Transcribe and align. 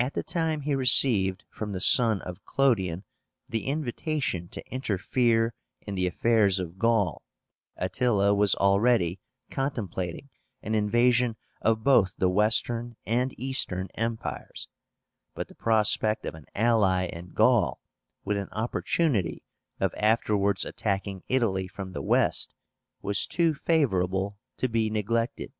At 0.00 0.14
the 0.14 0.24
time 0.24 0.62
he 0.62 0.74
received 0.74 1.44
from 1.48 1.70
the 1.70 1.80
son 1.80 2.20
of 2.22 2.44
Clodion 2.44 3.04
the 3.48 3.66
invitation 3.68 4.48
to 4.48 4.66
interfere 4.68 5.54
in 5.80 5.94
the 5.94 6.08
affairs 6.08 6.58
of 6.58 6.76
Gaul, 6.76 7.22
Attila 7.76 8.34
was 8.34 8.56
already 8.56 9.20
contemplating 9.52 10.28
an 10.60 10.74
invasion 10.74 11.36
of 11.62 11.84
both 11.84 12.14
the 12.18 12.28
Western 12.28 12.96
and 13.06 13.32
Eastern 13.38 13.86
Empires; 13.94 14.66
but 15.36 15.46
the 15.46 15.54
prospect 15.54 16.26
of 16.26 16.34
an 16.34 16.46
ally 16.56 17.04
in 17.04 17.28
Gaul, 17.28 17.80
with 18.24 18.36
an 18.36 18.48
opportunity 18.50 19.44
of 19.78 19.94
afterwards 19.96 20.64
attacking 20.64 21.22
Italy 21.28 21.68
from 21.68 21.92
the 21.92 22.02
west, 22.02 22.52
was 23.02 23.24
too 23.24 23.54
favorable 23.54 24.36
to 24.56 24.68
be 24.68 24.90
neglected. 24.90 25.52